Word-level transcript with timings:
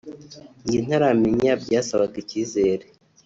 njye 0.65 0.79
ntaramenya 0.85 1.51
byasabaga 1.63 2.15
icyizere 2.23 2.85